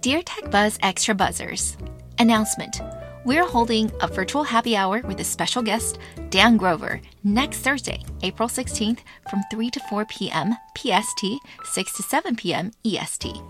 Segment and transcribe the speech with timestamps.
[0.00, 1.76] Dear Tech Buzz Extra Buzzers,
[2.18, 2.80] announcement.
[3.26, 5.98] We're holding a virtual happy hour with a special guest,
[6.30, 10.56] Dan Grover, next Thursday, April 16th from 3 to 4 p.m.
[10.74, 11.26] PST,
[11.64, 12.70] 6 to 7 p.m.
[12.82, 13.42] EST.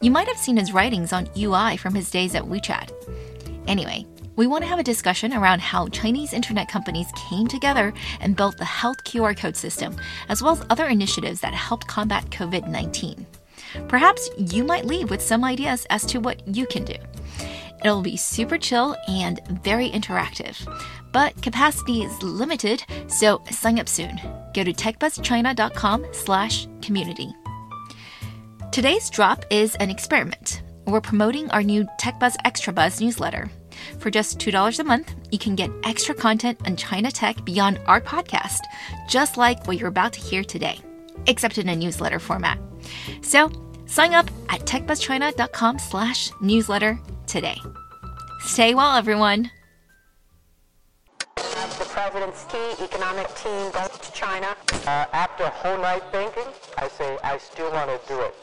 [0.00, 2.90] You might have seen his writings on UI from his days at WeChat.
[3.68, 8.34] Anyway, we want to have a discussion around how Chinese internet companies came together and
[8.34, 9.94] built the health QR code system,
[10.28, 13.24] as well as other initiatives that helped combat COVID 19.
[13.88, 16.96] Perhaps you might leave with some ideas as to what you can do.
[17.84, 20.56] It'll be super chill and very interactive.
[21.12, 24.20] But capacity is limited, so sign up soon.
[24.54, 27.34] Go to techbuzzchina.com slash community.
[28.72, 30.62] Today's drop is an experiment.
[30.86, 33.50] We're promoting our new TechBuzz Extra Buzz newsletter.
[33.98, 38.00] For just $2 a month, you can get extra content on China tech beyond our
[38.00, 38.60] podcast,
[39.08, 40.78] just like what you're about to hear today,
[41.26, 42.58] except in a newsletter format.
[43.22, 43.50] So
[43.86, 47.56] sign up at techbuzzchina.com slash newsletter today.
[48.40, 49.50] Stay well, everyone.
[51.36, 54.56] The president's key economic team goes to China.
[54.86, 56.44] Uh, after whole night thinking,
[56.78, 58.34] I say I still want to do it.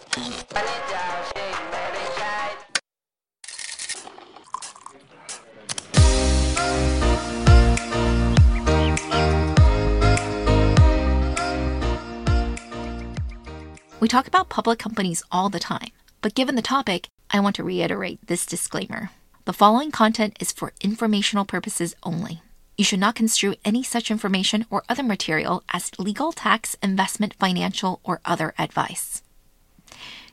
[14.03, 15.87] We talk about public companies all the time,
[16.21, 19.11] but given the topic, I want to reiterate this disclaimer.
[19.45, 22.41] The following content is for informational purposes only.
[22.77, 28.01] You should not construe any such information or other material as legal, tax, investment, financial,
[28.03, 29.23] or other advice.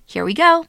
[0.05, 0.67] Here we go.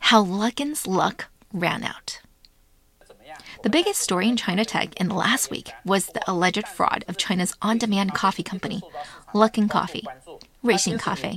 [0.00, 2.15] How Luckin's luck ran out.
[3.66, 7.16] The biggest story in China tech in the last week was the alleged fraud of
[7.16, 8.80] China's on demand coffee company,
[9.34, 10.06] Luckin Coffee,
[10.62, 11.36] Racing Cafe.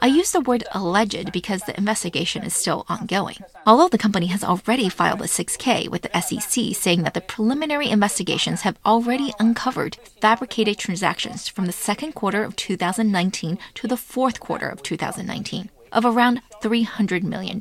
[0.00, 3.36] I use the word alleged because the investigation is still ongoing.
[3.64, 7.88] Although the company has already filed a 6K with the SEC saying that the preliminary
[7.88, 14.40] investigations have already uncovered fabricated transactions from the second quarter of 2019 to the fourth
[14.40, 17.60] quarter of 2019 of around $300 million.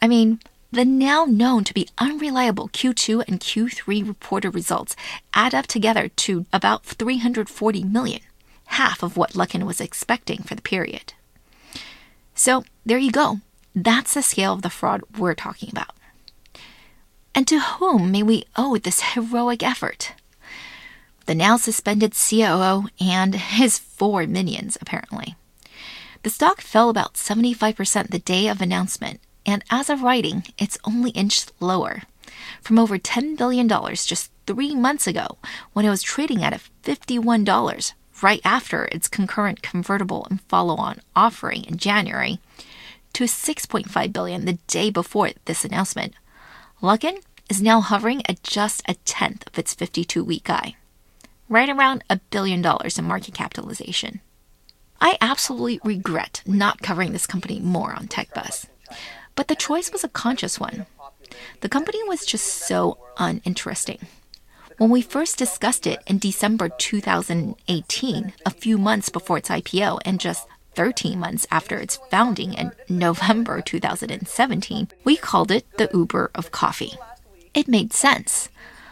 [0.00, 0.40] I mean,
[0.72, 4.96] the now known to be unreliable Q2 and Q3 reported results
[5.34, 8.20] add up together to about 340 million,
[8.66, 11.12] half of what Luckin was expecting for the period.
[12.34, 13.40] So there you go.
[13.74, 15.94] That's the scale of the fraud we're talking about.
[17.34, 20.14] And to whom may we owe this heroic effort?
[21.26, 25.36] The now suspended COO and his four minions, apparently.
[26.22, 31.10] The stock fell about 75% the day of announcement and as of writing, it's only
[31.10, 32.02] inched lower
[32.60, 35.38] from over $10 billion just three months ago
[35.72, 37.92] when it was trading at $51
[38.22, 42.38] right after its concurrent convertible and follow-on offering in January
[43.12, 46.14] to 6.5 billion the day before this announcement.
[46.80, 50.76] Luckin is now hovering at just a tenth of its 52-week high,
[51.48, 54.20] right around a billion dollars in market capitalization.
[55.00, 58.66] I absolutely regret not covering this company more on TechBuzz.
[59.34, 60.86] But the choice was a conscious one.
[61.60, 64.06] The company was just so uninteresting.
[64.78, 70.18] When we first discussed it in December 2018, a few months before its IPO and
[70.18, 76.50] just 13 months after its founding in November 2017, we called it the Uber of
[76.50, 76.94] coffee.
[77.54, 78.48] It made sense.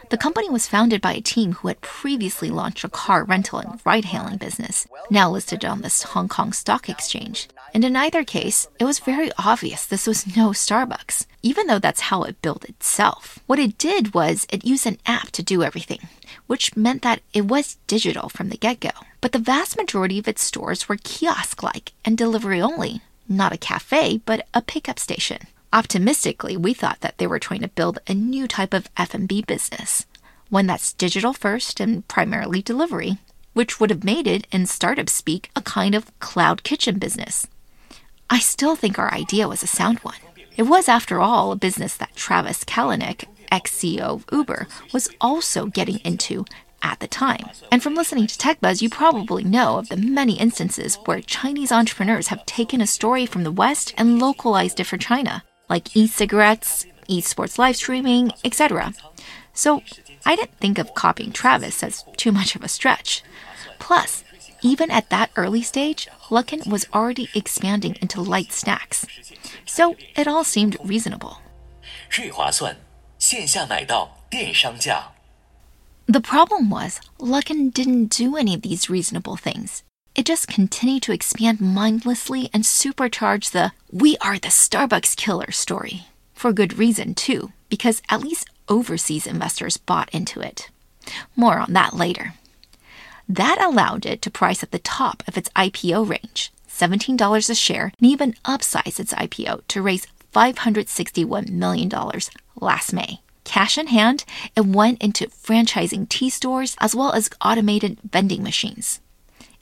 [0.09, 3.79] The company was founded by a team who had previously launched a car rental and
[3.85, 7.47] ride hailing business, now listed on the Hong Kong Stock Exchange.
[7.73, 12.01] And in either case, it was very obvious this was no Starbucks, even though that's
[12.01, 13.39] how it built itself.
[13.47, 16.09] What it did was it used an app to do everything,
[16.47, 18.89] which meant that it was digital from the get go.
[19.21, 23.57] But the vast majority of its stores were kiosk like and delivery only, not a
[23.57, 25.47] cafe, but a pickup station.
[25.71, 30.05] Optimistically, we thought that they were trying to build a new type of F&B business,
[30.49, 33.19] one that's digital first and primarily delivery,
[33.53, 37.47] which would have made it in startup speak a kind of cloud kitchen business.
[38.31, 40.15] I still think our idea was a sound one.
[40.55, 45.65] It was, after all, a business that Travis Kalanick, ex CEO of Uber, was also
[45.65, 46.45] getting into
[46.81, 47.45] at the time.
[47.71, 52.29] And from listening to TechBuzz, you probably know of the many instances where Chinese entrepreneurs
[52.29, 57.57] have taken a story from the West and localized it for China like e-cigarettes, esports
[57.57, 58.93] live streaming, etc.
[59.53, 59.81] So
[60.25, 63.23] I didn't think of copying Travis as too much of a stretch.
[63.79, 64.23] Plus,
[64.61, 69.05] even at that early stage, Luckin was already expanding into light snacks.
[69.65, 71.39] So it all seemed reasonable.
[76.07, 79.83] The problem was, Luckin didn't do any of these reasonable things.
[80.15, 86.05] it just continued to expand mindlessly and supercharge the we are the Starbucks killer story.
[86.33, 90.69] For good reason, too, because at least overseas investors bought into it.
[91.35, 92.33] More on that later.
[93.31, 97.93] That allowed it to price at the top of its IPO range, $17 a share,
[97.97, 101.89] and even upsize its IPO to raise $561 million
[102.59, 103.21] last May.
[103.45, 104.25] Cash in hand,
[104.57, 108.99] it went into franchising tea stores as well as automated vending machines.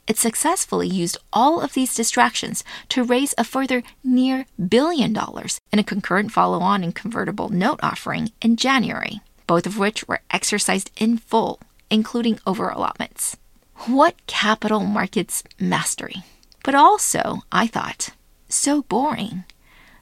[0.08, 5.78] It successfully used all of these distractions to raise a further near billion dollars in
[5.78, 10.90] a concurrent follow on and convertible note offering in January, both of which were exercised
[10.96, 13.36] in full, including over allotments.
[13.86, 16.22] What capital markets mastery!
[16.62, 18.10] But also, I thought,
[18.46, 19.44] so boring,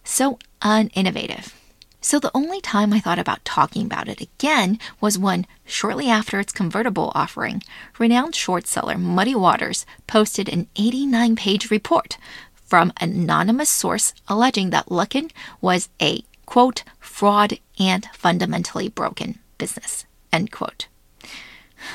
[0.02, 1.54] so uninnovative.
[2.00, 6.40] So the only time I thought about talking about it again was when, shortly after
[6.40, 7.62] its convertible offering,
[8.00, 12.18] renowned short seller Muddy Waters posted an 89 page report
[12.54, 15.30] from an anonymous source alleging that Luckin
[15.60, 20.88] was a quote fraud and fundamentally broken business end quote.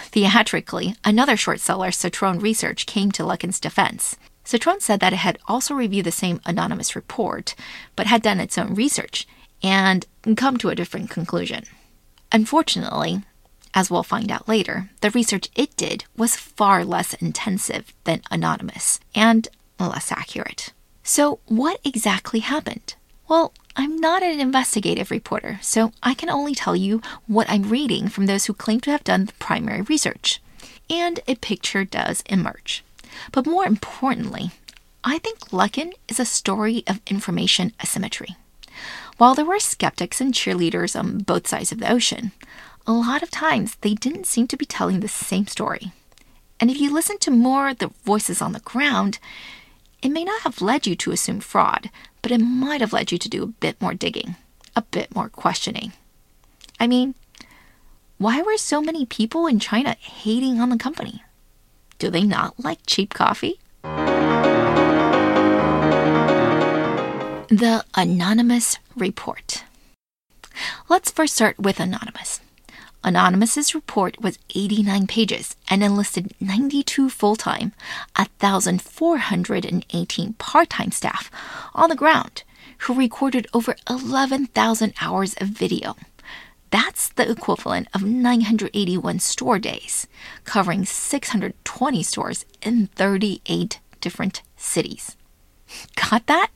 [0.06, 4.16] Theatrically, another short seller, Citron Research, came to Luckin's defense.
[4.44, 7.56] Citron said that it had also reviewed the same anonymous report,
[7.96, 9.28] but had done its own research
[9.62, 11.64] and come to a different conclusion.
[12.32, 13.24] Unfortunately,
[13.74, 19.00] as we'll find out later, the research it did was far less intensive than Anonymous
[19.16, 19.48] and
[19.80, 20.74] less accurate.
[21.04, 22.96] So, what exactly happened?
[23.28, 28.08] Well, I'm not an investigative reporter, so I can only tell you what I'm reading
[28.08, 30.42] from those who claim to have done the primary research.
[30.90, 32.84] And a picture does emerge.
[33.32, 34.52] But more importantly,
[35.04, 38.36] I think Luckin is a story of information asymmetry.
[39.18, 42.32] While there were skeptics and cheerleaders on both sides of the ocean,
[42.86, 45.92] a lot of times they didn't seem to be telling the same story.
[46.60, 49.20] And if you listen to more of the voices on the ground,
[50.04, 51.90] it may not have led you to assume fraud,
[52.22, 54.36] but it might have led you to do a bit more digging,
[54.76, 55.94] a bit more questioning.
[56.78, 57.16] I mean,
[58.18, 61.24] why were so many people in China hating on the company?
[62.00, 63.60] Do they not like cheap coffee?
[67.48, 69.64] The Anonymous Report.
[70.90, 72.42] Let's first start with Anonymous.
[73.04, 77.74] Anonymous's report was 89 pages and enlisted 92 full time,
[78.16, 81.30] 1,418 part time staff
[81.76, 82.44] on the ground
[82.80, 85.96] who recorded over 11,000 hours of video.
[86.70, 90.08] That's the equivalent of 981 store days,
[90.44, 95.16] covering 620 stores in 38 different cities.
[95.96, 96.50] Got that?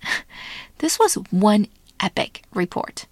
[0.79, 1.67] This was one
[1.99, 3.05] epic report.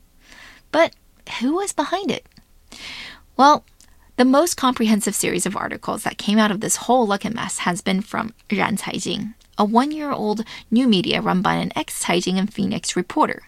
[0.72, 0.94] But
[1.40, 2.26] who was behind it?
[3.38, 3.66] Well,
[4.16, 7.82] the most comprehensive series of articles that came out of this whole Luckin mess has
[7.82, 12.38] been from Ran Caijing, a one year old new media run by an ex Caijing
[12.40, 13.44] and Phoenix reporter.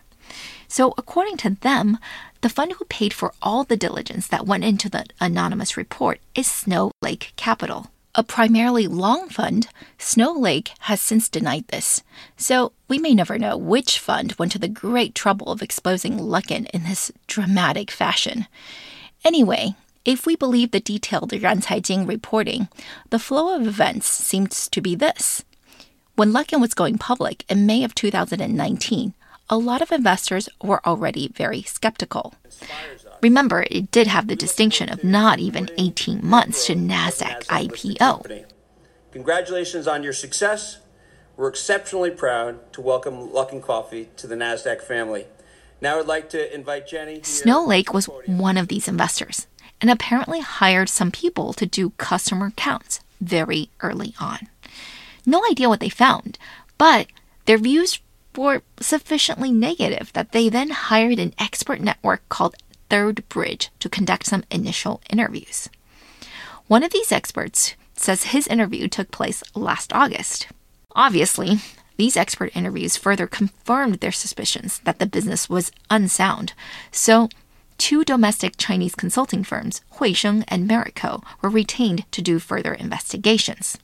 [0.67, 1.99] So, according to them,
[2.41, 6.47] the fund who paid for all the diligence that went into the anonymous report is
[6.47, 7.87] Snow Lake Capital.
[8.13, 12.03] A primarily long fund, Snow Lake has since denied this,
[12.35, 16.67] so we may never know which fund went to the great trouble of exposing Luckin
[16.73, 18.47] in this dramatic fashion.
[19.25, 19.75] Anyway,
[20.05, 22.69] if we believe the detailed Ran Caijing reporting,
[23.09, 25.43] the flow of events seems to be this.
[26.15, 29.13] When Luckin was going public in May of 2019,
[29.49, 32.33] a lot of investors were already very skeptical.
[33.21, 38.45] Remember, it did have the distinction of not even 18 months to NASDAQ IPO.
[39.11, 40.79] Congratulations on your success.
[41.35, 45.27] We're exceptionally proud to welcome Luckin Coffee to the NASDAQ family.
[45.79, 47.21] Now I'd like to invite Jenny.
[47.23, 49.47] Snow Lake was one of these investors
[49.79, 54.47] and apparently hired some people to do customer counts very early on.
[55.25, 56.39] No idea what they found,
[56.77, 57.07] but
[57.45, 57.99] their views
[58.35, 62.55] were sufficiently negative that they then hired an expert network called
[62.89, 65.69] Third Bridge to conduct some initial interviews.
[66.67, 70.47] One of these experts says his interview took place last August.
[70.95, 71.59] Obviously,
[71.97, 76.53] these expert interviews further confirmed their suspicions that the business was unsound.
[76.91, 77.29] So,
[77.77, 83.77] two domestic Chinese consulting firms, Huisheng and Merico, were retained to do further investigations.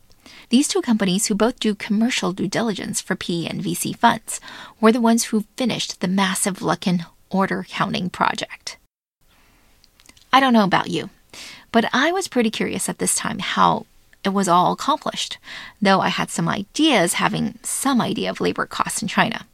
[0.49, 4.39] These two companies, who both do commercial due diligence for PE and VC funds,
[4.79, 8.77] were the ones who finished the massive Luckin order counting project.
[10.31, 11.09] I don't know about you,
[11.71, 13.85] but I was pretty curious at this time how
[14.23, 15.37] it was all accomplished,
[15.81, 19.45] though I had some ideas having some idea of labor costs in China.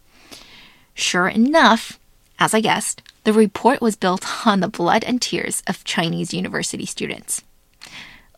[0.93, 1.99] Sure enough,
[2.37, 6.85] as I guessed, the report was built on the blood and tears of Chinese university
[6.85, 7.43] students.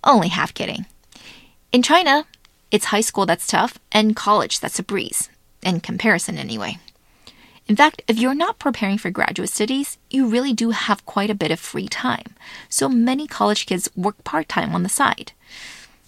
[0.03, 0.85] Only half kidding.
[1.71, 2.25] In China,
[2.71, 5.29] It's high school that's tough, and college that's a breeze,
[5.61, 6.77] in comparison anyway.
[7.67, 11.35] In fact, if you're not preparing for graduate studies, you really do have quite a
[11.35, 12.35] bit of free time.
[12.69, 15.33] So many college kids work part time on the side.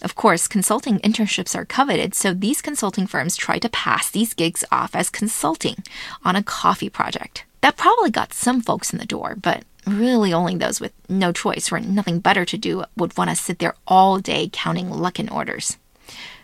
[0.03, 4.65] Of course, consulting internships are coveted, so these consulting firms try to pass these gigs
[4.69, 5.77] off as consulting
[6.25, 7.45] on a coffee project.
[7.62, 11.72] That probably got some folks in the door, but really only those with no choice
[11.72, 15.77] or nothing better to do would want to sit there all day counting Luckin orders.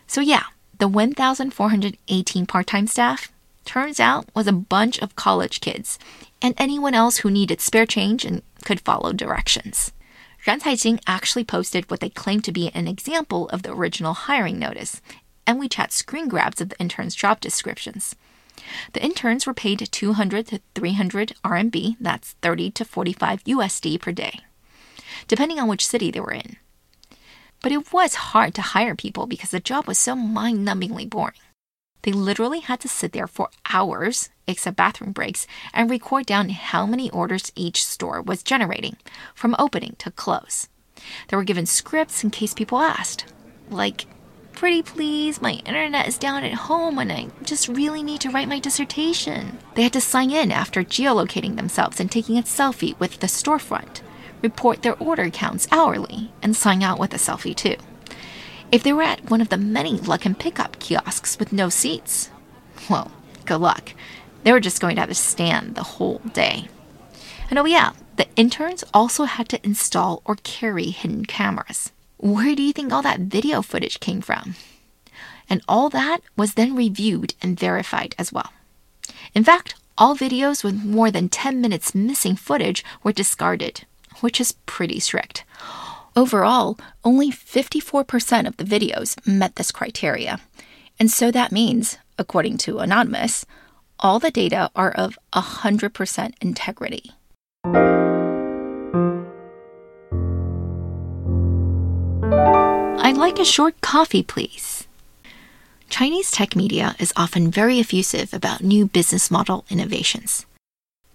[0.08, 0.44] So, yeah,
[0.78, 3.30] the 1,418 part time staff
[3.66, 6.00] turns out was a bunch of college kids
[6.42, 9.92] and anyone else who needed spare change and could follow directions.
[10.48, 14.58] Ran Caijing actually posted what they claimed to be an example of the original hiring
[14.58, 15.02] notice,
[15.46, 18.16] and WeChat screen grabs of the interns' job descriptions.
[18.94, 24.40] The interns were paid 200 to 300 RMB, that's 30 to 45 USD per day,
[25.28, 26.58] depending on which city they were in.
[27.62, 31.34] But it was hard to hire people because the job was so mind numbingly boring.
[32.04, 36.86] They literally had to sit there for hours, except bathroom breaks, and record down how
[36.86, 38.98] many orders each store was generating,
[39.36, 40.70] from opening to close.
[41.28, 43.26] They were given scripts in case people asked,
[43.70, 44.06] like,
[44.54, 48.50] Pretty please, my internet is down at home and I just really need to write
[48.50, 49.58] my dissertation.
[49.76, 54.02] They had to sign in after geolocating themselves and taking a selfie with the storefront,
[54.42, 57.78] report their order counts hourly, and sign out with a selfie too.
[58.72, 62.30] If they were at one of the many Luckin pickup kiosks with no seats,
[62.88, 63.12] well,
[63.46, 63.94] good luck.
[64.44, 66.68] They were just going to have to stand the whole day.
[67.50, 71.92] And oh, yeah, the interns also had to install or carry hidden cameras.
[72.18, 74.56] Where do you think all that video footage came from?
[75.50, 78.54] And all that was then reviewed and verified as well.
[79.34, 83.86] In fact, all videos with more than 10 minutes missing footage were discarded,
[84.22, 85.44] which is pretty strict.
[86.16, 90.40] Overall, only 54% of the videos met this criteria.
[91.00, 93.46] And so that means, according to Anonymous,
[94.00, 97.12] all the data are of 100% integrity.
[103.02, 104.88] I'd like a short coffee, please.
[105.90, 110.46] Chinese tech media is often very effusive about new business model innovations.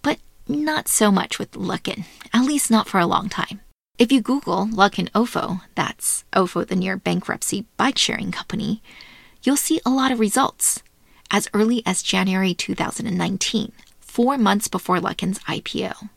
[0.03, 3.61] But not so much with Luckin, at least not for a long time.
[3.97, 8.83] If you Google Luckin Ofo, that's Ofo the near bankruptcy bike sharing company,
[9.45, 10.83] you'll see a lot of results.
[11.31, 13.71] As early as January 2019,
[14.01, 16.11] four months before Luckin's IPO.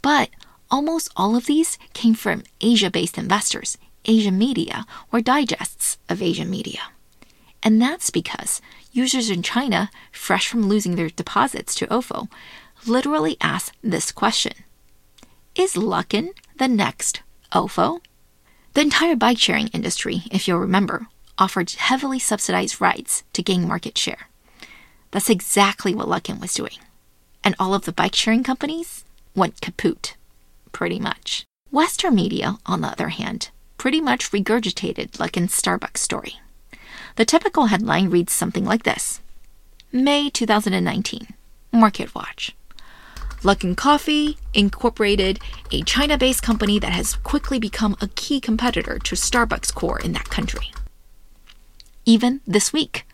[0.00, 0.30] But
[0.70, 6.48] almost all of these came from Asia based investors, Asian media, or digests of Asian
[6.48, 6.80] media.
[7.62, 12.28] And that's because users in China, fresh from losing their deposits to OFO,
[12.86, 14.54] literally asked this question
[15.54, 18.00] Is Luckin the next OFO.
[18.74, 21.06] The entire bike sharing industry, if you'll remember,
[21.38, 24.28] offered heavily subsidized rides to gain market share.
[25.10, 26.78] That's exactly what Luckin was doing.
[27.42, 30.16] And all of the bike sharing companies went kaput,
[30.72, 31.44] pretty much.
[31.70, 36.38] Western media, on the other hand, pretty much regurgitated Luckin's Starbucks story.
[37.16, 39.20] The typical headline reads something like this
[39.92, 41.28] May 2019,
[41.72, 42.54] Market Watch.
[43.44, 45.38] Luckin Coffee Incorporated,
[45.70, 50.12] a China based company that has quickly become a key competitor to Starbucks Corp in
[50.12, 50.72] that country.
[52.06, 53.06] Even this week,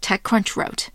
[0.00, 0.90] TechCrunch wrote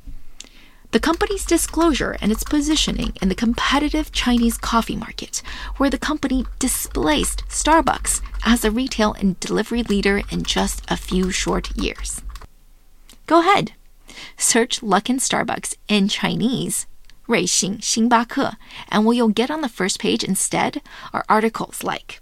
[0.92, 5.42] The company's disclosure and its positioning in the competitive Chinese coffee market,
[5.76, 11.30] where the company displaced Starbucks as a retail and delivery leader in just a few
[11.30, 12.22] short years.
[13.26, 13.74] Go ahead,
[14.38, 16.88] search Luckin Starbucks in Chinese
[17.27, 18.57] 瑞幸星巴克,
[18.89, 22.21] and what you'll get on the first page instead are articles like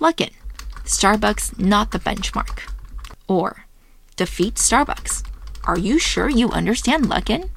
[0.00, 0.32] Luckin,
[0.84, 2.68] Starbucks not the benchmark,
[3.26, 3.64] or
[4.16, 5.24] Defeat Starbucks.
[5.64, 7.48] Are you sure you understand Luckin?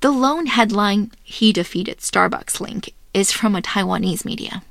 [0.00, 4.62] The lone headline, He defeated Starbucks link, is from a Taiwanese media.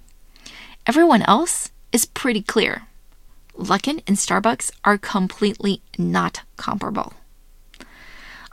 [0.88, 2.88] Everyone else is pretty clear.
[3.58, 7.14] Luckin and Starbucks are completely not comparable.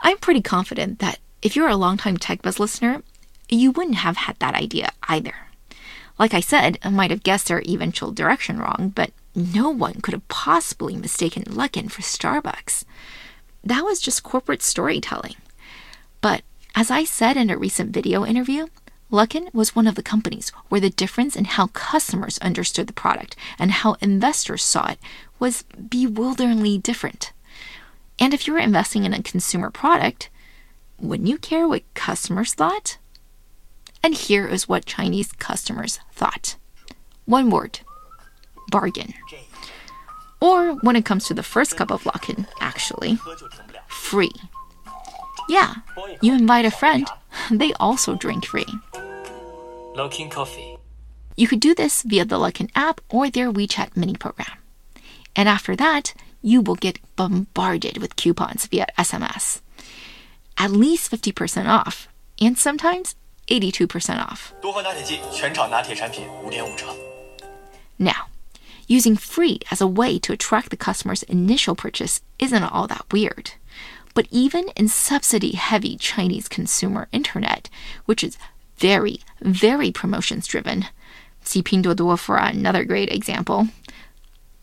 [0.00, 3.03] I'm pretty confident that if you're a longtime TechBuzz listener,
[3.49, 5.35] you wouldn't have had that idea either.
[6.17, 10.13] Like I said, I might have guessed their eventual direction wrong, but no one could
[10.13, 12.85] have possibly mistaken Luckin for Starbucks.
[13.61, 15.35] That was just corporate storytelling.
[16.21, 16.43] But
[16.75, 18.67] as I said in a recent video interview,
[19.11, 23.35] Luckin was one of the companies where the difference in how customers understood the product
[23.59, 24.99] and how investors saw it
[25.39, 27.33] was bewilderingly different.
[28.17, 30.29] And if you were investing in a consumer product,
[30.99, 32.97] wouldn't you care what customers thought?
[34.01, 36.55] And here is what Chinese customers thought
[37.25, 37.79] one word
[38.69, 39.13] bargain.
[40.41, 43.17] Or when it comes to the first cup of Luckin, actually,
[43.87, 44.33] free.
[45.47, 45.75] Yeah,
[46.21, 47.07] you invite a friend,
[47.51, 48.65] they also drink free.
[49.95, 50.77] Luckin Coffee.
[51.37, 54.57] You could do this via the Luckin app or their WeChat mini program.
[55.35, 59.61] And after that, you will get bombarded with coupons via SMS
[60.57, 62.07] at least 50% off,
[62.39, 63.15] and sometimes
[63.47, 64.53] 82% off.
[67.99, 68.27] Now,
[68.87, 73.51] using free as a way to attract the customer's initial purchase isn't all that weird.
[74.13, 77.69] But even in subsidy heavy Chinese consumer internet,
[78.05, 78.37] which is
[78.77, 80.85] very, very promotions driven,
[81.43, 83.69] see Pinduoduo for another great example,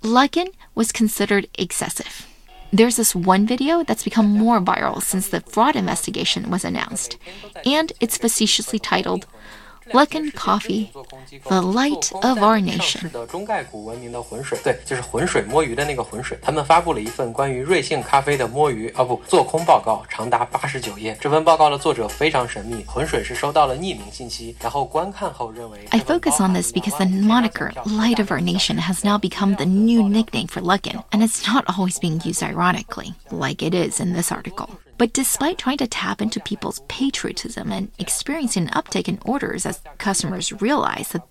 [0.02, 2.26] Luckin was considered excessive.
[2.72, 7.18] There's this one video that's become more viral since the fraud investigation was announced,
[7.66, 9.26] and it's facetiously titled
[9.91, 10.89] Luckin Coffee,
[11.43, 13.01] the light of our 上 nation.
[13.01, 16.35] 市的中概股闻名的浑水，对，就是浑水摸鱼的那个浑水。
[16.41, 21.15] 他们发布了一份关于瑞幸咖啡的摸鱼啊不做空报告，长达八十九页。
[21.21, 25.85] 这份报告的作者非常神秘，浑水是收到了匿名信息，然后观看后认为。
[25.91, 29.65] I focus on this because the moniker Light of Our Nation has now become the
[29.65, 34.13] new nickname for Luckin, and it's not always being used ironically, like it is in
[34.13, 34.69] this article.
[35.00, 39.80] But despite trying to tap into people's patriotism and experiencing an uptick in orders as
[39.96, 41.26] customers realize that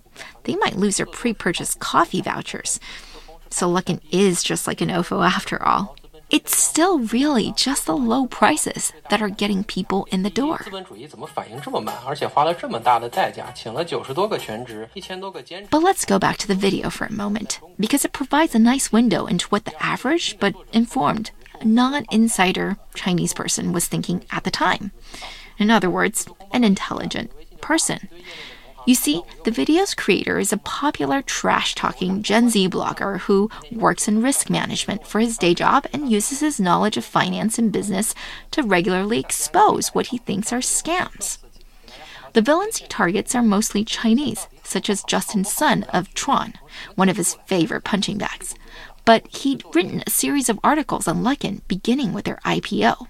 [0.45, 2.79] they might lose their pre purchased coffee vouchers.
[3.51, 5.95] So Luckin is just like an OFO after all.
[6.31, 10.65] It's still really just the low prices that are getting people in the door.
[15.71, 18.91] But let's go back to the video for a moment, because it provides a nice
[18.91, 21.29] window into what the average, but informed,
[21.63, 24.91] non insider Chinese person was thinking at the time.
[25.57, 28.07] In other words, an intelligent person.
[28.85, 34.07] You see, the video's creator is a popular trash talking Gen Z blogger who works
[34.07, 38.15] in risk management for his day job and uses his knowledge of finance and business
[38.51, 41.37] to regularly expose what he thinks are scams.
[42.33, 46.53] The villains he targets are mostly Chinese, such as Justin Sun of Tron,
[46.95, 48.55] one of his favorite punching bags.
[49.05, 53.07] But he'd written a series of articles on Luckin beginning with their IPO.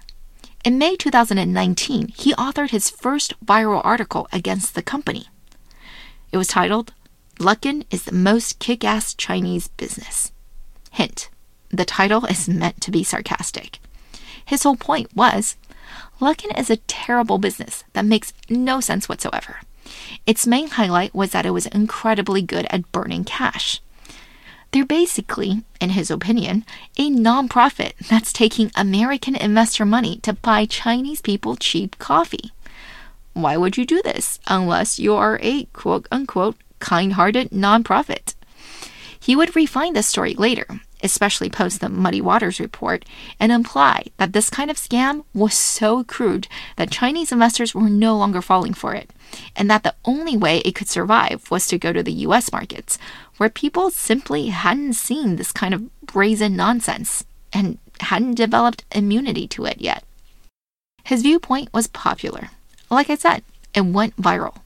[0.64, 5.26] In May 2019, he authored his first viral article against the company.
[6.32, 6.92] It was titled,
[7.38, 10.32] Luckin is the most kick ass Chinese business.
[10.92, 11.30] Hint
[11.70, 13.78] the title is meant to be sarcastic.
[14.44, 15.56] His whole point was
[16.20, 19.60] Luckin is a terrible business that makes no sense whatsoever.
[20.26, 23.80] Its main highlight was that it was incredibly good at burning cash.
[24.72, 26.64] They're basically, in his opinion,
[26.96, 32.52] a nonprofit that's taking American investor money to buy Chinese people cheap coffee.
[33.32, 38.34] Why would you do this unless you are a quote unquote kind hearted nonprofit?
[39.18, 43.04] He would refine the story later, especially post the Muddy Waters report,
[43.38, 48.16] and imply that this kind of scam was so crude that Chinese investors were no
[48.16, 49.10] longer falling for it,
[49.56, 52.98] and that the only way it could survive was to go to the US markets,
[53.36, 59.64] where people simply hadn't seen this kind of brazen nonsense and hadn't developed immunity to
[59.64, 60.04] it yet.
[61.04, 62.50] His viewpoint was popular.
[62.90, 63.42] Like I said,
[63.74, 64.56] it went viral.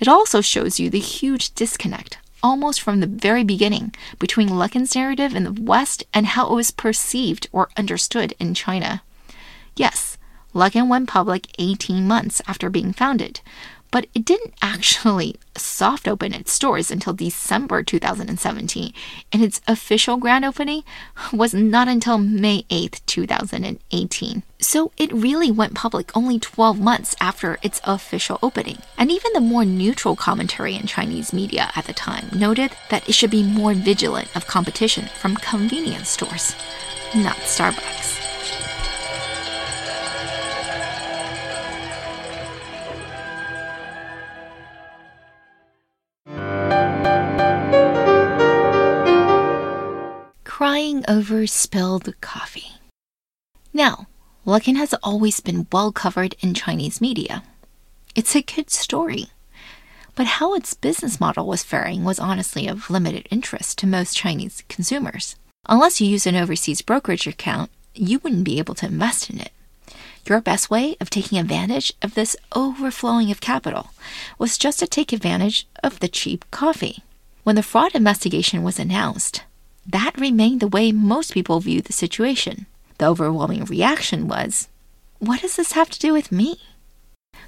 [0.00, 5.34] It also shows you the huge disconnect, almost from the very beginning, between Luckin's narrative
[5.34, 9.02] in the West and how it was perceived or understood in China.
[9.76, 10.18] Yes,
[10.54, 13.40] Luckin went public 18 months after being founded,
[13.92, 18.92] but it didn't actually soft open its doors until December 2017,
[19.30, 20.82] and its official grand opening
[21.32, 24.42] was not until May 8, 2018.
[24.58, 28.78] So it really went public only 12 months after its official opening.
[28.96, 33.14] And even the more neutral commentary in Chinese media at the time noted that it
[33.14, 36.56] should be more vigilant of competition from convenience stores,
[37.14, 38.21] not Starbucks.
[51.08, 52.72] Over spilled coffee.
[53.72, 54.06] Now,
[54.46, 57.42] Luckin has always been well covered in Chinese media.
[58.14, 59.26] It's a good story.
[60.14, 64.62] But how its business model was faring was honestly of limited interest to most Chinese
[64.68, 65.36] consumers.
[65.68, 69.52] Unless you use an overseas brokerage account, you wouldn't be able to invest in it.
[70.28, 73.90] Your best way of taking advantage of this overflowing of capital
[74.38, 77.02] was just to take advantage of the cheap coffee.
[77.42, 79.42] When the fraud investigation was announced,
[79.86, 82.66] that remained the way most people viewed the situation.
[82.98, 84.68] The overwhelming reaction was,
[85.18, 86.60] What does this have to do with me?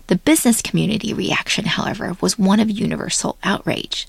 [0.06, 4.06] The business community reaction, however, was one of universal outrage.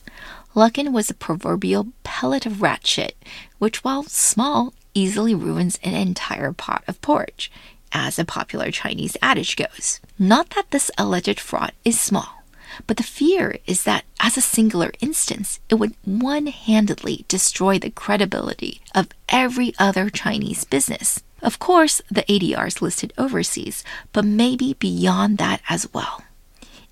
[0.55, 3.15] Luckin was a proverbial pellet of rat shit,
[3.59, 7.51] which, while small, easily ruins an entire pot of porridge,
[7.91, 9.99] as a popular Chinese adage goes.
[10.17, 12.43] Not that this alleged fraud is small,
[12.87, 17.89] but the fear is that as a singular instance, it would one handedly destroy the
[17.89, 21.21] credibility of every other Chinese business.
[21.41, 23.83] Of course, the ADRs listed overseas,
[24.13, 26.23] but maybe beyond that as well.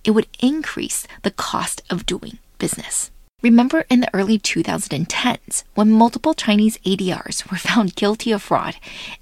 [0.04, 3.10] It would increase the cost of doing business.
[3.42, 8.76] Remember in the early 2010s when multiple Chinese ADRs were found guilty of fraud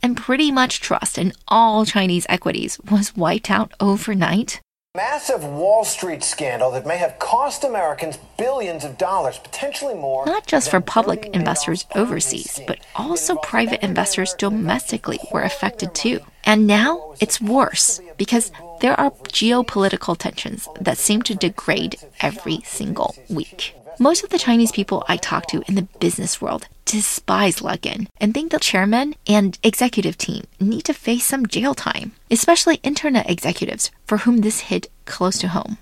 [0.04, 4.62] and pretty much trust in all Chinese equities was wiped out overnight?
[4.94, 10.26] Massive Wall Street scandal that may have cost Americans billions of dollars, potentially more.
[10.26, 16.20] Not just for public investors overseas, but also private investors domestically were affected too.
[16.44, 18.52] And now it's worse because
[18.82, 23.74] there are geopolitical tensions that seem to degrade every single week.
[23.98, 28.34] Most of the Chinese people I talk to in the business world despise Luckin and
[28.34, 33.92] think the chairman and executive team need to face some jail time, especially internet executives
[34.06, 35.78] for whom this hit close to home.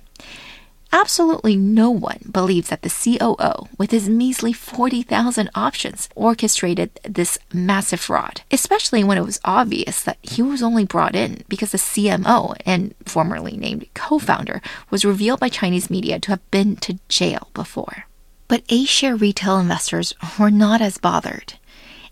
[0.91, 7.99] Absolutely no one believes that the COO, with his measly 40,000 options, orchestrated this massive
[7.99, 12.55] fraud, especially when it was obvious that he was only brought in because the CMO
[12.67, 17.49] and formerly named co founder was revealed by Chinese media to have been to jail
[17.53, 18.05] before.
[18.49, 21.53] But A share retail investors were not as bothered,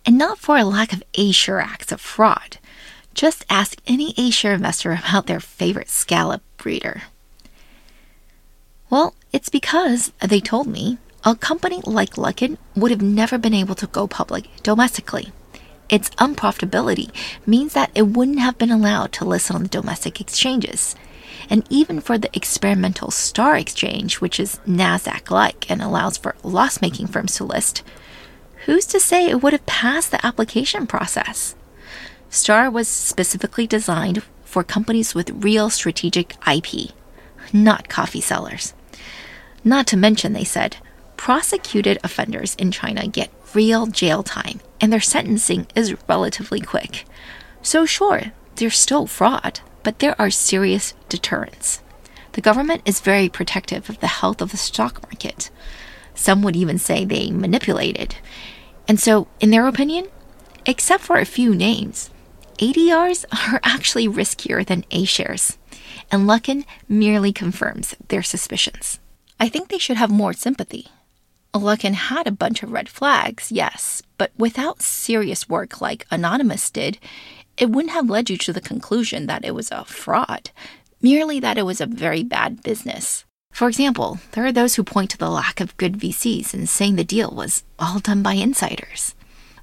[0.06, 2.60] and not for a lack of A share acts of fraud.
[3.16, 7.02] Just ask any A share investor about their favorite scallop breeder.
[8.90, 13.76] Well, it's because, they told me, a company like Luckin would have never been able
[13.76, 15.32] to go public domestically.
[15.90, 17.12] Its unprofitability
[17.48, 20.96] means that it wouldn't have been allowed to list on the domestic exchanges.
[21.50, 26.82] And even for the experimental Star Exchange, which is NASDAQ like and allows for loss
[26.82, 27.84] making firms to list,
[28.66, 31.56] who's to say it would have passed the application process?
[32.30, 36.92] Star was specifically designed for companies with real strategic IP,
[37.54, 38.74] not coffee sellers.
[39.64, 40.78] Not to mention, they said,
[41.16, 47.06] prosecuted offenders in China get real jail time and their sentencing is relatively quick.
[47.62, 51.82] So, sure, there's still fraud, but there are serious deterrents.
[52.34, 55.50] The government is very protective of the health of the stock market.
[56.14, 58.20] Some would even say they manipulate it.
[58.86, 60.10] And so, in their opinion,
[60.66, 62.10] except for a few names,
[62.58, 63.24] ADRs
[63.54, 65.58] are actually riskier than A shares.
[66.12, 69.00] And Luckin merely confirms their suspicions.
[69.40, 70.88] I think they should have more sympathy.
[71.54, 77.00] Luckin had a bunch of red flags, yes, but without serious work like Anonymous did,
[77.58, 80.52] it wouldn't have led you to the conclusion that it was a fraud,
[81.02, 83.26] merely that it was a very bad business.
[83.52, 86.96] For example, there are those who point to the lack of good VCs and saying
[86.96, 89.16] the deal was all done by insiders.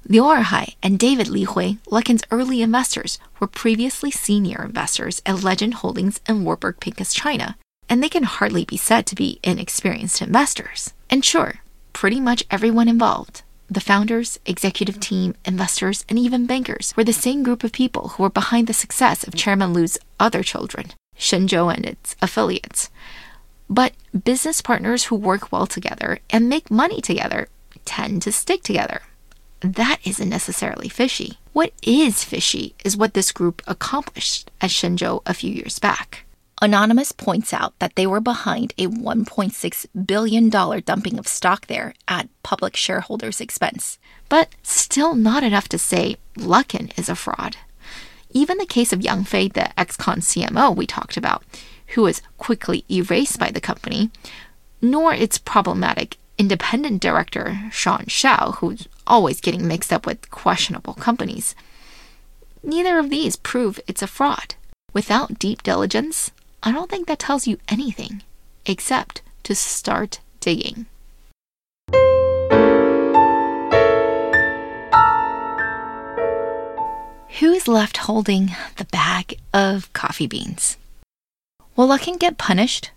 [0.07, 5.75] Liu Erhai and David Li Hui, Luckin's early investors, were previously senior investors at Legend
[5.75, 10.93] Holdings and Warburg Pincus China, and they can hardly be said to be inexperienced investors.
[11.09, 11.61] And sure,
[11.93, 17.43] pretty much everyone involved the founders, executive team, investors, and even bankers were the same
[17.43, 21.85] group of people who were behind the success of Chairman Lu's other children, Shenzhou and
[21.85, 22.89] its affiliates.
[23.69, 27.47] But business partners who work well together and make money together
[27.85, 29.01] tend to stick together.
[29.61, 31.39] That isn't necessarily fishy.
[31.53, 36.24] What is fishy is what this group accomplished at Shenzhou a few years back.
[36.61, 42.29] Anonymous points out that they were behind a $1.6 billion dumping of stock there at
[42.43, 47.57] public shareholders' expense, but still not enough to say Luckin is a fraud.
[48.31, 51.43] Even the case of Yang Fei, the ex-con CMO we talked about,
[51.87, 54.09] who was quickly erased by the company,
[54.81, 61.53] nor its problematic independent director, Sean Shao, who's always getting mixed up with questionable companies.
[62.63, 64.55] Neither of these prove it's a fraud.
[64.93, 66.31] Without deep diligence,
[66.67, 68.23] I don't think that tells you anything
[68.65, 70.87] except to start digging.
[77.39, 80.77] Who is left holding the bag of coffee beans?
[81.75, 82.89] Will Luckin get punished?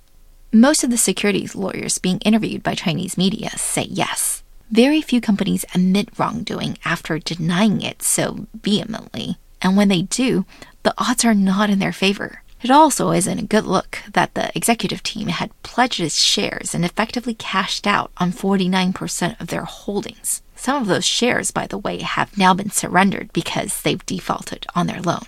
[0.51, 4.43] Most of the securities lawyers being interviewed by Chinese media say yes.
[4.71, 10.47] Very few companies admit wrongdoing after denying it so vehemently, and when they do,
[10.85, 12.43] the odds are not in their favor.
[12.61, 16.85] It also isn't a good look that the executive team had pledged its shares and
[16.85, 20.43] effectively cashed out on 49% of their holdings.
[20.57, 24.89] Some of those shares, by the way, have now been surrendered because they've defaulted on
[24.89, 25.25] their loan.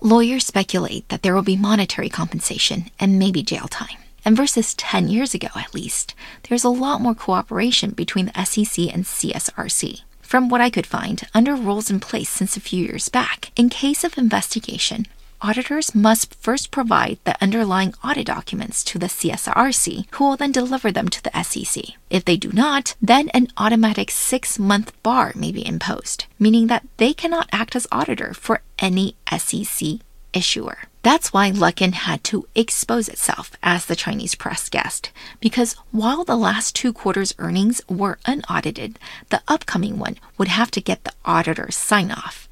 [0.00, 3.98] Lawyers speculate that there will be monetary compensation and maybe jail time.
[4.24, 6.14] And versus 10 years ago, at least,
[6.48, 10.02] there's a lot more cooperation between the SEC and CSRC.
[10.22, 13.68] From what I could find, under rules in place since a few years back, in
[13.68, 15.06] case of investigation,
[15.42, 20.92] auditors must first provide the underlying audit documents to the CSRC, who will then deliver
[20.92, 21.82] them to the SEC.
[22.08, 26.86] If they do not, then an automatic six month bar may be imposed, meaning that
[26.96, 29.98] they cannot act as auditor for any SEC
[30.32, 30.78] issuer.
[31.02, 36.36] That's why Luckin had to expose itself as the Chinese press guessed, because while the
[36.36, 39.00] last two quarters' earnings were unaudited,
[39.30, 42.48] the upcoming one would have to get the auditor's sign off.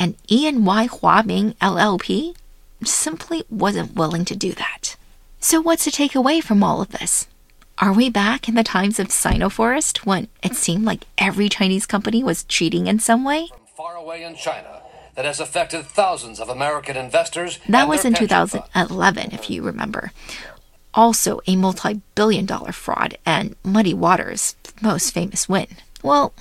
[0.00, 2.34] And E&Y Hua Ming LLP
[2.82, 4.96] simply wasn't willing to do that.
[5.40, 7.28] So, what's to take away from all of this?
[7.78, 12.24] Are we back in the times of Sinoforest when it seemed like every Chinese company
[12.24, 13.48] was cheating in some way?
[13.76, 14.80] Far away in China
[15.14, 17.58] that has affected thousands of American investors.
[17.68, 20.12] That was in 2011, if you remember.
[20.94, 25.66] Also, a multi billion dollar fraud and Muddy Waters' most famous win.
[26.02, 26.32] Well,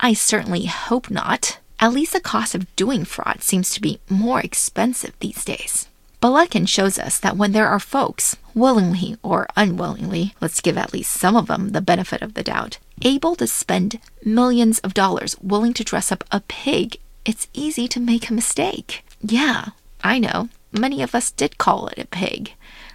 [0.00, 1.58] I certainly hope not.
[1.78, 5.88] At least the cost of doing fraud seems to be more expensive these days.
[6.20, 10.92] But Luckin shows us that when there are folks, willingly or unwillingly, let's give at
[10.92, 15.36] least some of them the benefit of the doubt, able to spend millions of dollars
[15.42, 19.04] willing to dress up a pig it's easy to make a mistake.
[19.20, 19.70] Yeah,
[20.02, 20.48] I know.
[20.70, 22.52] Many of us did call it a pig,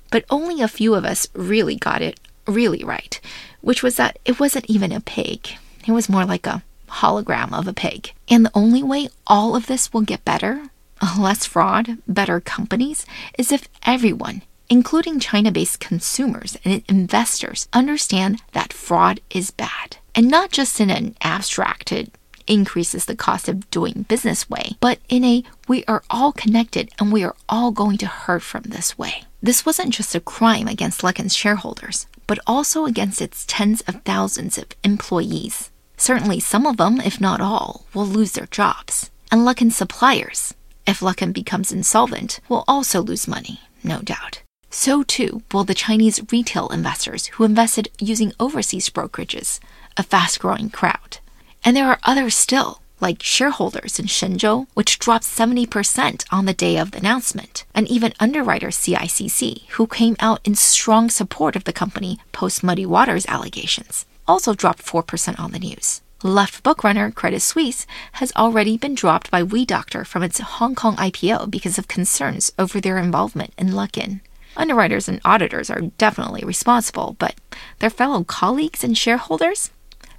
[0.10, 2.18] but only a few of us really got it
[2.48, 3.20] really right,
[3.60, 5.50] which was that it wasn't even a pig.
[5.86, 6.64] It was more like a
[7.00, 8.14] hologram of a pig.
[8.30, 10.70] And the only way all of this will get better,
[11.20, 13.06] less fraud, better companies,
[13.38, 19.98] is if everyone, including China based consumers and investors, understand that fraud is bad.
[20.14, 22.12] And not just in an abstracted,
[22.48, 27.12] increases the cost of doing business way, but in a we are all connected and
[27.12, 29.24] we are all going to hurt from this way.
[29.42, 34.58] This wasn't just a crime against Luckin's shareholders, but also against its tens of thousands
[34.58, 35.72] of employees.
[36.02, 39.12] Certainly, some of them, if not all, will lose their jobs.
[39.32, 40.56] And Luckin's suppliers,
[40.88, 44.42] if Luckin becomes insolvent, will also lose money, no doubt.
[44.72, 49.60] So too will the Chinese retail investors who invested using overseas brokerages,
[49.96, 51.20] a fast growing crowd.
[51.64, 56.78] And there are others still, like shareholders in Shenzhou, which dropped 70% on the day
[56.78, 61.72] of the announcement, and even underwriter CICC, who came out in strong support of the
[61.72, 66.02] company post Muddy Waters allegations, also dropped 4% on the news.
[66.24, 71.50] Left bookrunner Credit Suisse has already been dropped by WeDoctor from its Hong Kong IPO
[71.50, 74.22] because of concerns over their involvement in Luckin.
[74.56, 77.36] Underwriters and auditors are definitely responsible, but
[77.80, 79.72] their fellow colleagues and shareholders?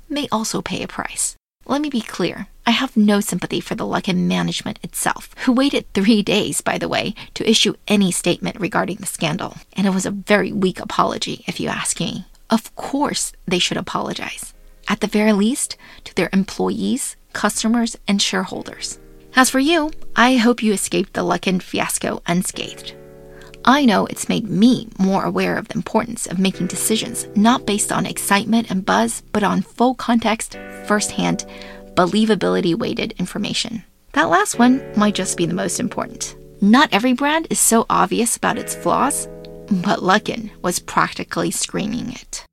[0.08, 1.36] may also pay a price.
[1.66, 2.48] Let me be clear.
[2.66, 6.88] I have no sympathy for the Luckin management itself, who waited three days, by the
[6.88, 9.56] way, to issue any statement regarding the scandal.
[9.74, 12.26] And it was a very weak apology, if you ask me.
[12.52, 14.52] Of course, they should apologize.
[14.86, 18.98] At the very least, to their employees, customers, and shareholders.
[19.34, 22.92] As for you, I hope you escaped the Luckin fiasco unscathed.
[23.64, 27.90] I know it's made me more aware of the importance of making decisions not based
[27.90, 31.46] on excitement and buzz, but on full context, firsthand,
[31.94, 33.82] believability weighted information.
[34.12, 36.36] That last one might just be the most important.
[36.60, 39.26] Not every brand is so obvious about its flaws,
[39.80, 42.44] but Luckin was practically screaming it.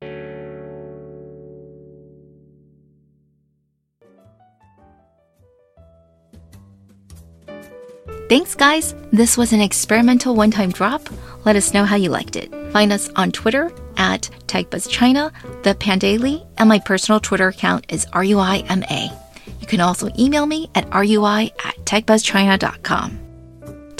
[8.28, 8.94] Thanks, guys.
[9.10, 11.08] This was an experimental one time drop.
[11.44, 12.52] Let us know how you liked it.
[12.72, 19.18] Find us on Twitter at TechBuzzChina, the Pandaily, and my personal Twitter account is RUIMA.
[19.60, 23.20] You can also email me at RUI at TechBuzzChina.com.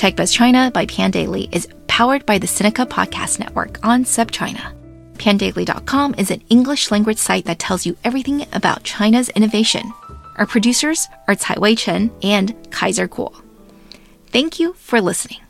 [0.01, 4.73] TechBuzz China by Pandaily is powered by the Sinica Podcast Network on SupChina.
[5.15, 9.93] Pandaily.com is an English language site that tells you everything about China's innovation.
[10.37, 13.35] Our producers are Wei Chen and Kaiser Kuo.
[14.29, 15.41] Thank you for listening.